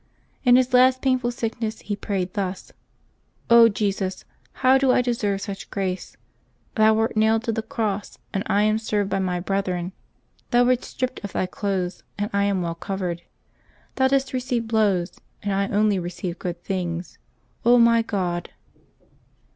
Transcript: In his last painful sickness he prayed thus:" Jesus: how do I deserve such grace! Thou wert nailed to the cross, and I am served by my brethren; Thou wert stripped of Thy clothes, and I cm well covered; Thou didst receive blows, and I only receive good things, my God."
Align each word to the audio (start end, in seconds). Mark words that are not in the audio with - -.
In 0.43 0.55
his 0.55 0.73
last 0.73 1.03
painful 1.03 1.29
sickness 1.29 1.81
he 1.81 1.95
prayed 1.95 2.33
thus:" 2.33 2.71
Jesus: 3.75 4.25
how 4.65 4.79
do 4.79 4.91
I 4.91 4.99
deserve 5.03 5.41
such 5.41 5.69
grace! 5.69 6.17
Thou 6.73 6.95
wert 6.95 7.15
nailed 7.15 7.43
to 7.43 7.51
the 7.51 7.61
cross, 7.61 8.17
and 8.33 8.41
I 8.47 8.63
am 8.63 8.79
served 8.79 9.11
by 9.11 9.19
my 9.19 9.39
brethren; 9.39 9.91
Thou 10.49 10.65
wert 10.65 10.83
stripped 10.83 11.23
of 11.23 11.33
Thy 11.33 11.45
clothes, 11.45 12.01
and 12.17 12.31
I 12.33 12.45
cm 12.47 12.63
well 12.63 12.73
covered; 12.73 13.21
Thou 13.93 14.07
didst 14.07 14.33
receive 14.33 14.67
blows, 14.67 15.19
and 15.43 15.53
I 15.53 15.67
only 15.67 15.99
receive 15.99 16.39
good 16.39 16.63
things, 16.63 17.19
my 17.63 18.01
God." 18.01 18.49